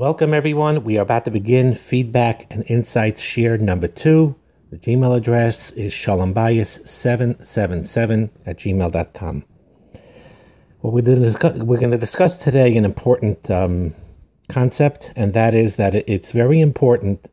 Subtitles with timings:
[0.00, 0.82] Welcome, everyone.
[0.84, 4.34] We are about to begin feedback and insights shared number two.
[4.70, 9.44] The Gmail address is shalombayis777 at gmail.com.
[10.80, 13.92] Well, we're going, discuss, we're going to discuss today an important um,
[14.48, 17.30] concept, and that is that it's very important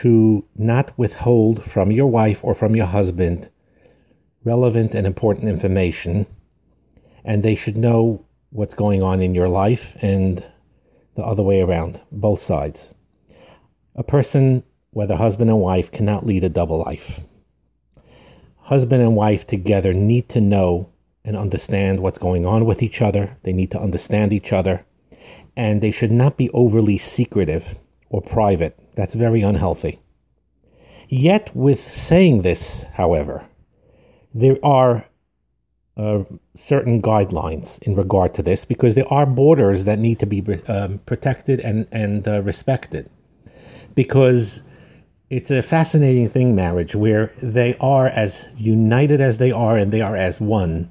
[0.00, 3.50] to not withhold from your wife or from your husband
[4.42, 6.24] relevant and important information,
[7.26, 10.42] and they should know what's going on in your life and
[11.16, 12.88] the other way around, both sides.
[13.94, 17.20] A person, whether husband and wife, cannot lead a double life.
[18.58, 20.90] Husband and wife together need to know
[21.24, 23.36] and understand what's going on with each other.
[23.42, 24.84] They need to understand each other.
[25.56, 27.78] And they should not be overly secretive
[28.10, 28.78] or private.
[28.94, 30.00] That's very unhealthy.
[31.08, 33.44] Yet, with saying this, however,
[34.34, 35.06] there are
[35.96, 36.24] uh,
[36.56, 40.98] certain guidelines in regard to this because there are borders that need to be um,
[41.06, 43.08] protected and and uh, respected.
[43.94, 44.60] Because
[45.30, 50.00] it's a fascinating thing marriage where they are as united as they are and they
[50.00, 50.90] are as one.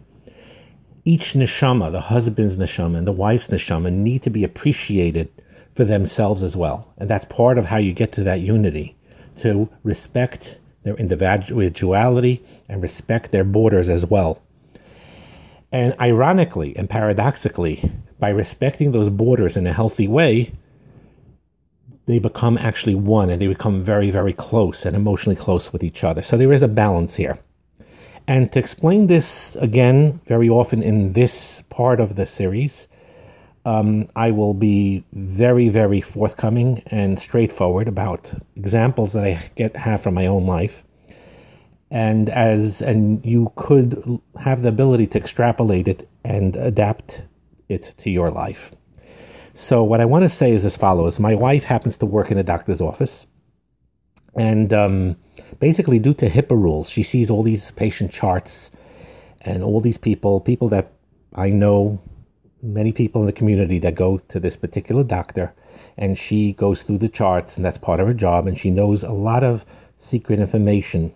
[1.05, 5.29] Each neshama the husband's neshama and the wife's neshama need to be appreciated
[5.75, 6.93] for themselves as well.
[6.97, 8.95] And that's part of how you get to that unity
[9.41, 14.42] to respect their individuality and respect their borders as well
[15.73, 20.53] and ironically and paradoxically, by respecting those borders in a healthy way,
[22.05, 26.03] they become actually one and they become very, very close and emotionally close with each
[26.03, 26.21] other.
[26.21, 27.39] So there is a balance here.
[28.27, 32.87] And to explain this again, very often in this part of the series,
[33.65, 40.03] um, I will be very, very forthcoming and straightforward about examples that I get have
[40.03, 40.82] from my own life
[41.93, 47.21] and as and you could have the ability to extrapolate it and adapt
[47.69, 48.71] it to your life.
[49.53, 52.39] So what I want to say is as follows: My wife happens to work in
[52.39, 53.27] a doctor's office,
[54.35, 55.17] and um,
[55.59, 58.71] basically, due to HIPAA rules, she sees all these patient charts
[59.41, 60.93] and all these people, people that
[61.35, 62.01] I know,
[62.63, 65.53] many people in the community that go to this particular doctor,
[65.95, 69.03] and she goes through the charts, and that's part of her job, and she knows
[69.03, 69.63] a lot of
[69.99, 71.13] secret information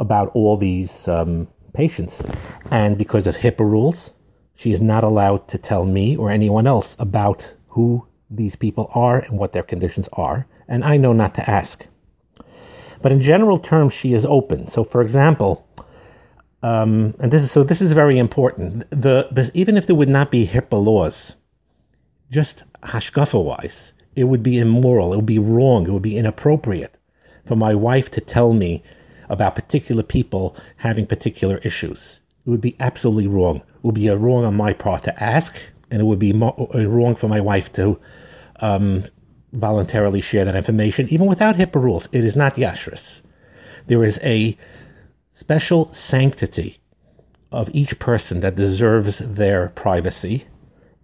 [0.00, 2.22] about all these um, patients.
[2.70, 4.10] And because of HIPAA rules,
[4.54, 9.18] she is not allowed to tell me or anyone else about who these people are
[9.18, 10.46] and what their conditions are.
[10.68, 11.86] And I know not to ask.
[13.02, 14.70] But in general terms, she is open.
[14.70, 15.68] So, for example,
[16.62, 18.88] um, and this is so this is very important.
[18.88, 21.36] The, even if there would not be HIPAA laws,
[22.30, 25.12] just hashkafa wise, it would be immoral.
[25.12, 25.86] It would be wrong.
[25.86, 26.94] It would be inappropriate
[27.46, 28.82] for my wife to tell me
[29.28, 32.20] about particular people having particular issues.
[32.46, 33.56] It would be absolutely wrong.
[33.56, 35.54] It would be a wrong on my part to ask,
[35.90, 37.98] and it would be wrong for my wife to
[38.60, 39.04] um,
[39.52, 42.08] voluntarily share that information, even without HIPAA rules.
[42.12, 43.22] It is not yashrus.
[43.86, 44.58] There is a
[45.32, 46.78] special sanctity
[47.50, 50.46] of each person that deserves their privacy,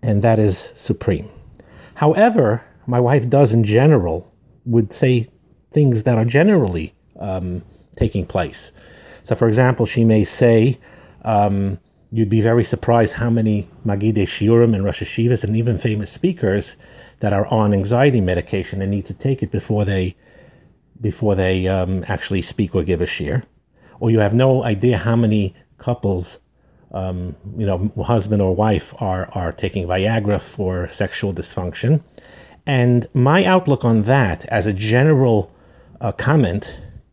[0.03, 1.31] and that is supreme.
[1.95, 4.33] However, my wife does in general
[4.65, 5.31] would say
[5.73, 7.63] things that are generally um,
[8.01, 8.73] taking place.
[9.25, 10.81] So, for example, she may say,
[11.25, 11.79] um,
[12.11, 16.75] you'd be very surprised how many Magide Shiurim and Roshei Yeshivas and even famous speakers
[17.21, 20.17] that are on anxiety medication and need to take it before they
[21.01, 23.43] before they um, actually speak or give a shiur.
[24.01, 26.39] Or you have no idea how many couples,
[26.93, 32.03] um, you know, husband or wife are are taking Viagra for sexual dysfunction.
[32.67, 35.51] And my outlook on that, as a general
[36.01, 36.65] uh, comment,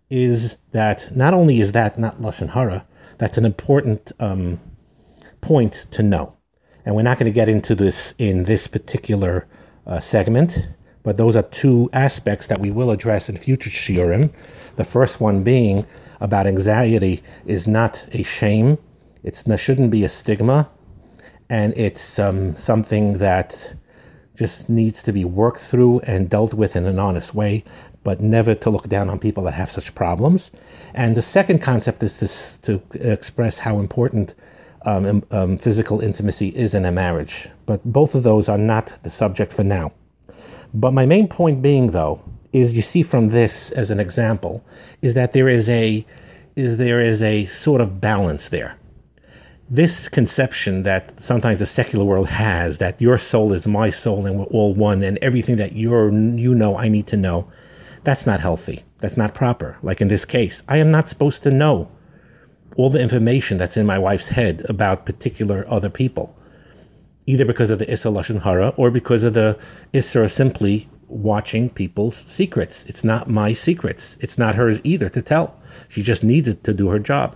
[0.10, 2.86] is that not only is that not lashon hara,
[3.18, 4.60] that's an important um,
[5.42, 6.38] point to know,
[6.86, 9.48] and we're not going to get into this in this particular
[9.86, 10.68] uh, segment.
[11.04, 14.34] But those are two aspects that we will address in future shiurim.
[14.76, 15.86] The first one being
[16.20, 18.78] about anxiety is not a shame;
[19.24, 20.70] it's shouldn't be a stigma,
[21.50, 23.76] and it's um, something that
[24.38, 27.64] just needs to be worked through and dealt with in an honest way
[28.08, 30.50] but never to look down on people that have such problems.
[30.94, 34.34] And the second concept is this, to express how important
[34.86, 37.50] um, um, physical intimacy is in a marriage.
[37.66, 39.92] But both of those are not the subject for now.
[40.74, 42.22] But my main point being, though,
[42.54, 44.64] is you see from this as an example,
[45.02, 46.06] is that there is a
[46.56, 48.78] is there is a sort of balance there.
[49.70, 54.40] This conception that sometimes the secular world has that your soul is my soul and
[54.40, 56.10] we're all one and everything that you're
[56.46, 57.52] you know I need to know
[58.08, 58.86] that's not healthy.
[59.00, 59.78] That's not proper.
[59.84, 61.92] Like in this case, I am not supposed to know
[62.78, 66.34] all the information that's in my wife's head about particular other people.
[67.26, 69.60] either because of the issur Lashon Hara or because of the
[69.94, 72.86] issur simply watching people's secrets.
[72.86, 74.18] It's not my secrets.
[74.22, 75.60] It's not hers either to tell.
[75.90, 77.36] She just needs it to do her job.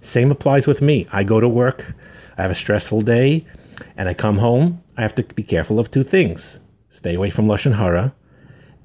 [0.00, 1.06] Same applies with me.
[1.12, 1.94] I go to work,
[2.38, 3.44] I have a stressful day,
[3.96, 4.80] and I come home.
[4.96, 6.60] I have to be careful of two things
[6.90, 8.14] stay away from Lashon Hara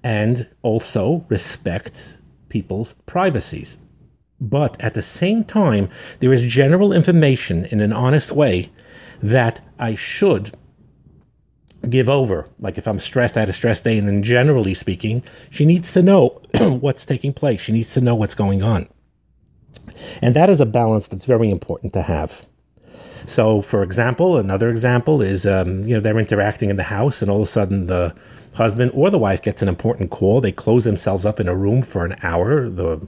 [0.03, 2.17] and also respect
[2.49, 3.77] people's privacies.
[4.41, 8.71] But at the same time, there is general information in an honest way
[9.21, 10.55] that I should
[11.89, 12.47] give over.
[12.59, 15.91] Like if I'm stressed, I had a stress day, and then generally speaking, she needs
[15.93, 17.61] to know what's taking place.
[17.61, 18.87] She needs to know what's going on.
[20.21, 22.45] And that is a balance that's very important to have.
[23.27, 27.29] So, for example, another example is um, you know they're interacting in the house, and
[27.29, 28.15] all of a sudden the
[28.53, 30.41] husband or the wife gets an important call.
[30.41, 32.69] They close themselves up in a room for an hour.
[32.69, 33.07] The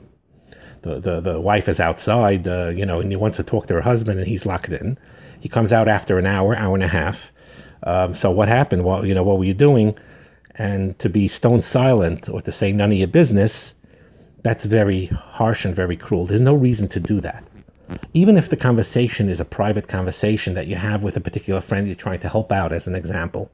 [0.82, 3.76] the the, the wife is outside, uh, you know, and he wants to talk to
[3.76, 4.98] her husband, and he's locked in.
[5.40, 7.32] He comes out after an hour, hour and a half.
[7.84, 8.84] Um, so what happened?
[8.84, 9.98] Well, you know, what were you doing?
[10.56, 13.74] And to be stone silent or to say none of your business,
[14.44, 16.26] that's very harsh and very cruel.
[16.26, 17.44] There's no reason to do that.
[18.14, 21.88] Even if the conversation is a private conversation that you have with a particular friend
[21.88, 23.52] you're trying to help out, as an example,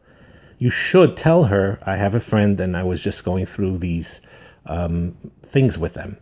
[0.57, 4.21] you should tell her, I have a friend and I was just going through these
[4.65, 5.15] um,
[5.45, 6.17] things with them.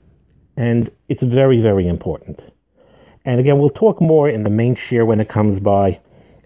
[0.58, 2.42] And it's very, very important.
[3.26, 6.00] And again, we'll talk more in the main shiur when it comes by,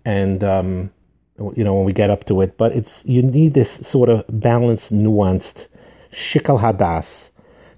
[0.05, 0.91] and um,
[1.55, 2.57] you know when we get up to it.
[2.57, 5.67] But it's you need this sort of balanced, nuanced
[6.13, 7.29] shikal hadas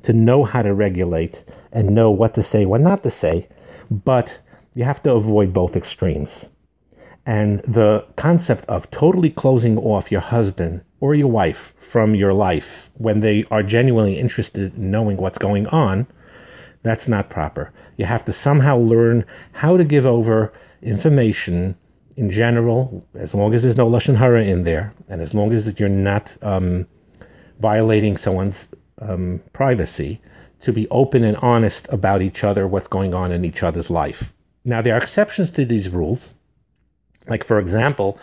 [0.03, 3.47] to know how to regulate and know what to say, what not to say.
[3.89, 4.39] But
[4.75, 6.47] you have to avoid both extremes.
[7.25, 12.89] And the concept of totally closing off your husband or your wife from your life
[12.95, 16.07] when they are genuinely interested in knowing what's going on
[16.83, 17.71] that's not proper.
[17.97, 20.51] You have to somehow learn how to give over
[20.81, 21.75] information
[22.17, 25.79] in general, as long as there's no lashon hara in there, and as long as
[25.79, 26.87] you're not um,
[27.59, 28.67] violating someone's
[28.99, 30.21] um, privacy,
[30.61, 34.33] to be open and honest about each other, what's going on in each other's life.
[34.63, 36.33] Now, there are exceptions to these rules.
[37.27, 38.17] Like, for example,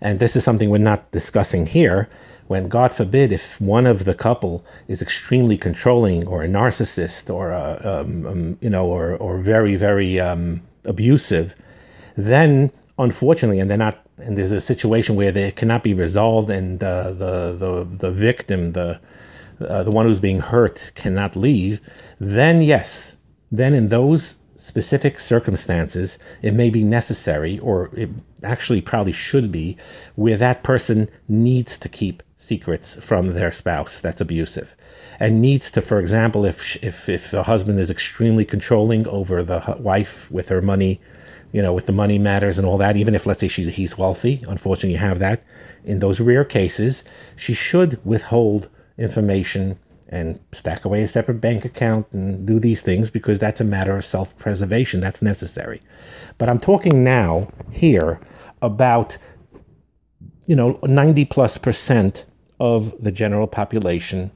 [0.00, 2.08] and this is something we're not discussing here,
[2.48, 7.50] when God forbid if one of the couple is extremely controlling or a narcissist or
[7.50, 11.54] a, um, um, you know or or very very um, abusive,
[12.16, 16.82] then unfortunately, and they're not, and there's a situation where they cannot be resolved, and
[16.82, 19.00] uh, the the the victim, the
[19.66, 21.80] uh, the one who's being hurt, cannot leave.
[22.20, 23.16] Then yes,
[23.50, 28.10] then in those specific circumstances, it may be necessary, or it
[28.44, 29.76] actually probably should be,
[30.14, 34.76] where that person needs to keep secrets from their spouse that's abusive.
[35.18, 39.76] And needs to for example if if if the husband is extremely controlling over the
[39.78, 41.00] wife with her money
[41.52, 43.96] you know with the money matters and all that even if let's say she's he's
[43.96, 45.44] wealthy unfortunately you have that.
[45.84, 47.04] In those rare cases
[47.36, 48.68] she should withhold
[48.98, 49.78] information
[50.12, 53.96] and stack away a separate bank account and do these things because that's a matter
[53.96, 55.80] of self-preservation that's necessary
[56.38, 58.20] but i'm talking now here
[58.60, 59.18] about
[60.46, 62.26] you know 90 plus percent
[62.60, 64.30] of the general population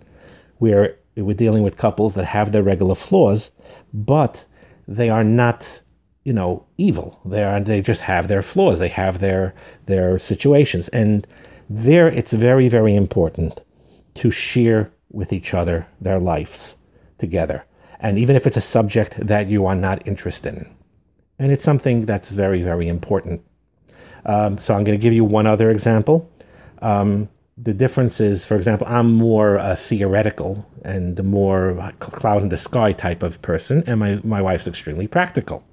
[0.58, 3.50] where we're dealing with couples that have their regular flaws,
[3.92, 4.44] but
[4.86, 5.80] they are not,
[6.24, 7.20] you know, evil.
[7.24, 8.78] They are they just have their flaws.
[8.78, 9.54] They have their
[9.86, 10.88] their situations.
[10.88, 11.26] And
[11.70, 13.60] there it's very, very important
[14.16, 16.76] to share with each other their lives
[17.18, 17.64] together.
[17.98, 20.66] And even if it's a subject that you are not interested in.
[21.38, 23.42] And it's something that's very, very important.
[24.26, 26.30] Um, so I'm going to give you one other example.
[26.82, 32.50] Um, the difference is, for example, I'm more uh, theoretical and the more cloud in
[32.50, 35.64] the sky type of person, and my, my wife's extremely practical.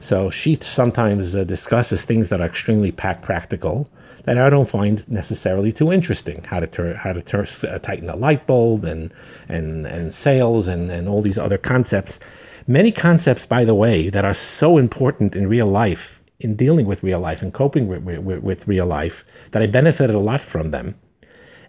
[0.00, 3.90] So she sometimes uh, discusses things that are extremely practical
[4.24, 6.44] that I don't find necessarily too interesting.
[6.44, 9.12] How to turn, how to turn, uh, tighten a light bulb, and
[9.48, 12.18] and and sales, and and all these other concepts.
[12.66, 17.02] Many concepts, by the way, that are so important in real life in dealing with
[17.02, 20.72] real life and coping with, with, with, real life that I benefited a lot from
[20.72, 20.96] them.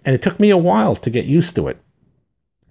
[0.03, 1.77] And it took me a while to get used to it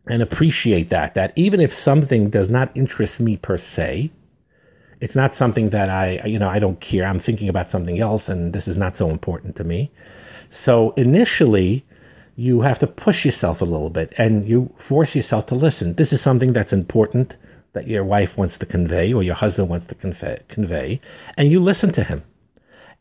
[0.08, 4.10] and appreciate that, that even if something does not interest me per se,
[5.02, 7.04] it's not something that I, you know, I don't care.
[7.04, 9.90] I'm thinking about something else and this is not so important to me.
[10.48, 11.84] So initially,
[12.36, 15.94] you have to push yourself a little bit and you force yourself to listen.
[15.94, 17.36] This is something that's important
[17.72, 21.00] that your wife wants to convey or your husband wants to convey, convey
[21.36, 22.22] and you listen to him.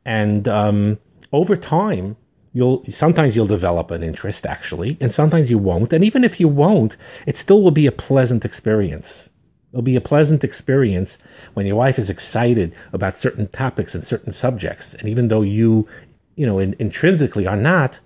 [0.04, 0.98] And um,
[1.32, 2.18] over time,
[2.52, 5.94] you'll sometimes you'll develop an interest actually, and sometimes you won't.
[5.94, 9.30] And even if you won't, it still will be a pleasant experience.
[9.72, 11.18] It'll be a pleasant experience
[11.54, 14.94] when your wife is excited about certain topics and certain subjects.
[14.96, 15.88] And even though you
[16.36, 18.00] you know, in, intrinsically are not.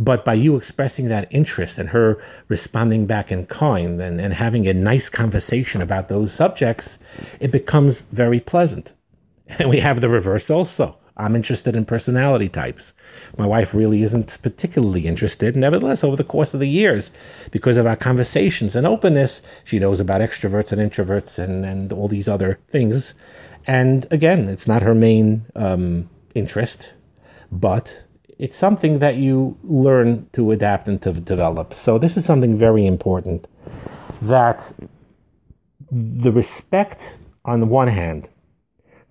[0.00, 4.66] But by you expressing that interest and her responding back in kind and, and having
[4.68, 6.98] a nice conversation about those subjects,
[7.40, 8.94] it becomes very pleasant.
[9.58, 10.98] And we have the reverse also.
[11.18, 12.94] I'm interested in personality types.
[13.36, 15.56] My wife really isn't particularly interested.
[15.56, 17.10] Nevertheless, over the course of the years,
[17.50, 22.06] because of our conversations and openness, she knows about extroverts and introverts and, and all
[22.06, 23.14] these other things.
[23.66, 26.92] And again, it's not her main um, interest,
[27.50, 28.04] but
[28.38, 31.74] it's something that you learn to adapt and to develop.
[31.74, 33.48] So, this is something very important
[34.22, 34.72] that
[35.90, 38.28] the respect, on the one hand,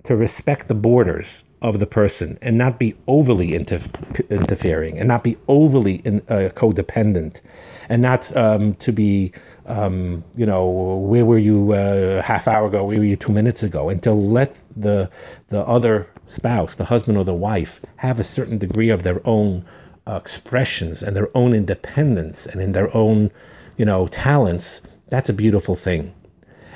[0.06, 5.38] to respect the borders of the person and not be overly interfering and not be
[5.48, 7.42] overly in, uh, codependent
[7.90, 9.32] and not um, to be
[9.66, 12.86] um, you know where were you uh, half hour ago?
[12.86, 13.90] Where were you two minutes ago?
[13.90, 15.10] And to let the
[15.50, 19.66] the other spouse the husband or the wife have a certain degree of their own
[20.06, 23.32] uh, expressions and their own independence and in their own
[23.78, 26.14] you know talents that's a beautiful thing.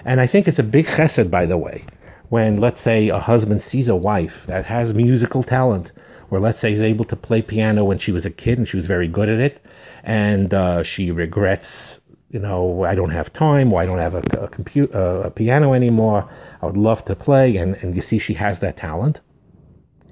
[0.04, 1.86] And i think it's a big chesed by the way
[2.32, 5.92] when, let's say, a husband sees a wife that has musical talent,
[6.30, 8.78] or let's say is able to play piano when she was a kid and she
[8.78, 9.62] was very good at it,
[10.06, 14.24] and uh, she regrets, you know, I don't have time, or I don't have a,
[14.40, 16.30] a, uh, a piano anymore.
[16.62, 19.20] I would love to play, and, and you see she has that talent.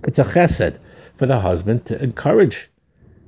[0.03, 0.77] It's a chesed
[1.15, 2.69] for the husband to encourage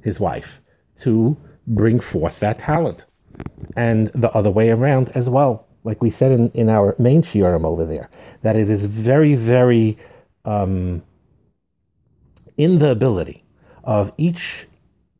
[0.03, 0.59] his wife
[0.97, 3.05] to bring forth that talent,
[3.77, 7.65] and the other way around as well like we said in, in our main shiurim
[7.65, 8.09] over there,
[8.41, 9.97] that it is very, very
[10.45, 11.01] um,
[12.57, 13.43] in the ability
[13.83, 14.67] of each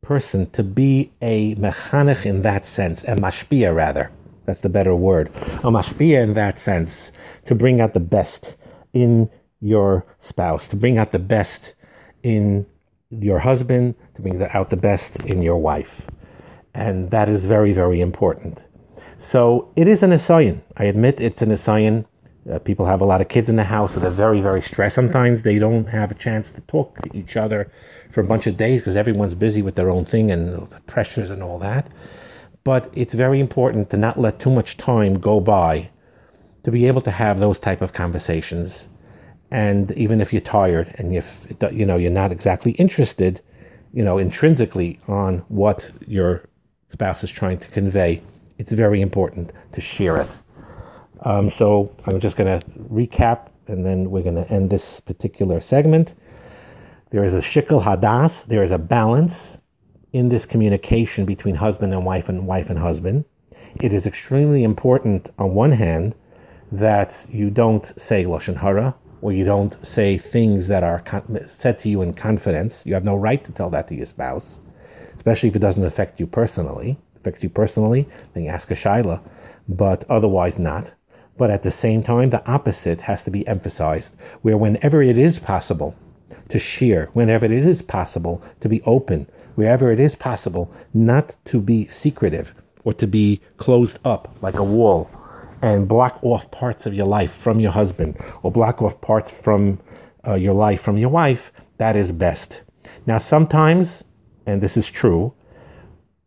[0.02, 4.12] person to be a mechanech in that sense, a mashpia rather.
[4.46, 5.30] That's the better word.
[5.30, 7.12] A mashpia in that sense,
[7.46, 8.56] to bring out the best
[8.94, 11.74] in your spouse, to bring out the best
[12.24, 12.66] in
[13.10, 16.08] your husband, to bring out the best in your wife.
[16.74, 18.60] And that is very, very important.
[19.22, 20.62] So it is a nisayon.
[20.78, 22.06] I admit it's a nisayon.
[22.52, 24.96] Uh, people have a lot of kids in the house, so they're very, very stressed.
[24.96, 27.72] Sometimes they don't have a chance to talk to each other
[28.12, 31.44] for a bunch of days because everyone's busy with their own thing and pressures and
[31.44, 31.86] all that.
[32.64, 35.92] But it's very important to not let too much time go by
[36.64, 38.90] to be able to have those type of conversations.
[39.52, 43.40] And even if you're tired and if you know you're not exactly interested,
[43.94, 46.50] you know intrinsically on what your
[46.90, 48.24] spouse is trying to convey,
[48.62, 50.30] it's very important to share it.
[51.22, 52.64] Um, so I'm just going to
[53.00, 56.14] recap and then we're going to end this particular segment.
[57.10, 59.58] There is a shikkel hadas, there is a balance
[60.14, 63.26] in this communication between husband and wife and wife and husband.
[63.78, 66.14] It is extremely important, on one hand,
[66.72, 71.04] that you don't say lashon hara or you don't say things that are
[71.48, 72.84] said to you in confidence.
[72.86, 74.60] You have no right to tell that to your spouse,
[75.16, 79.22] especially if it doesn't affect you personally affects you personally, then you ask a shaila,
[79.70, 80.94] but otherwise not.
[81.38, 85.40] But at the same time, the opposite has to be emphasized, where whenever it is
[85.40, 85.96] possible
[86.50, 91.62] to share, whenever it is possible to be open, wherever it is possible not to
[91.62, 95.10] be secretive or to be closed up like a wall
[95.62, 99.80] and block off parts of your life from your husband or block off parts from
[100.28, 102.62] uh, your life from your wife, that is best.
[103.06, 104.04] Now, sometimes,
[104.46, 105.34] and this is true,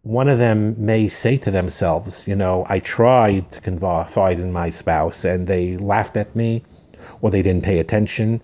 [0.04, 4.68] one of them may say to themselves, you know, I tried to confide in my
[4.68, 6.62] spouse and they laughed at me
[7.22, 8.42] or they didn't pay attention.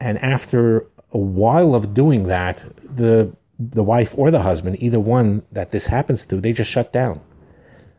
[0.00, 5.42] And after a while of doing that, the the wife or the husband, either one
[5.50, 7.20] that this happens to, they just shut down.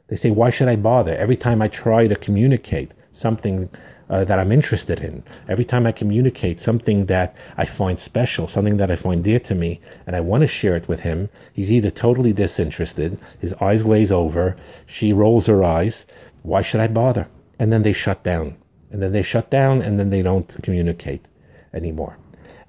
[0.08, 1.16] They say, Why should I bother?
[1.16, 3.70] Every time I try to communicate something
[4.10, 5.24] uh, that I'm interested in.
[5.48, 9.56] Every time I communicate something that I find special, something that I find dear to
[9.56, 13.84] me, and I want to share it with him, he's either totally disinterested, his eyes
[13.84, 16.06] glaze over, she rolls her eyes.
[16.44, 17.28] Why should I bother?
[17.60, 18.56] And then they shut down.
[18.92, 21.26] And then they shut down, and then they don't communicate
[21.74, 22.18] anymore.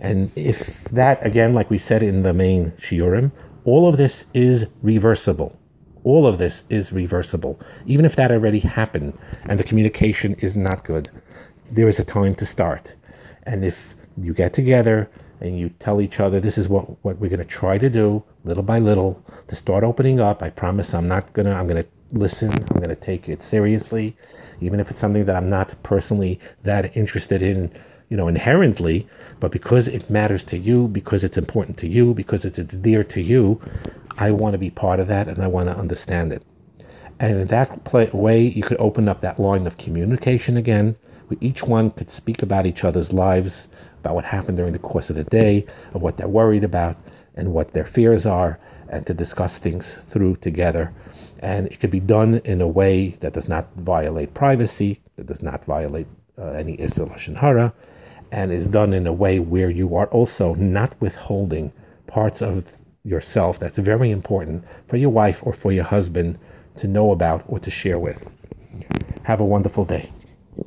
[0.01, 3.31] And if that, again, like we said in the main shiurim,
[3.65, 5.57] all of this is reversible.
[6.05, 10.85] All of this is reversible, even if that already happened and the communication is not
[10.85, 11.11] good
[11.71, 12.95] there is a time to start.
[13.45, 15.11] And if you get together
[15.41, 18.23] and you tell each other this is what, what we're going to try to do
[18.45, 21.83] little by little to start opening up, I promise I'm not going to, I'm going
[21.83, 24.17] to listen, I'm going to take it seriously,
[24.61, 27.71] even if it's something that I'm not personally that interested in,
[28.09, 29.07] you know, inherently,
[29.41, 33.05] but because it matters to you, because it's important to you, because it's, it's dear
[33.05, 33.61] to you,
[34.17, 36.43] I want to be part of that and I want to understand it.
[37.21, 40.97] And in that play, way, you could open up that line of communication again
[41.29, 43.69] where each one could speak about each other's lives,
[44.01, 46.97] about what happened during the course of the day, of what they're worried about,
[47.35, 48.59] and what their fears are
[48.89, 50.93] and to discuss things through together.
[51.41, 55.43] And it could be done in a way that does not violate privacy, that does
[55.43, 56.07] not violate
[56.39, 57.73] uh, any issur Lashon Hara,
[58.33, 61.73] and is done in a way where you are also not withholding
[62.07, 62.73] parts of
[63.05, 66.39] yourself that's very important for your wife or for your husband
[66.77, 68.29] to know about or to share with.
[69.25, 70.11] Have a wonderful day.